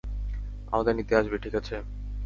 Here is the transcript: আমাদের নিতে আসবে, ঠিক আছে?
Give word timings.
আমাদের 0.67 0.93
নিতে 0.95 1.13
আসবে, 1.15 1.37
ঠিক 1.37 1.53
আছে? 1.55 1.75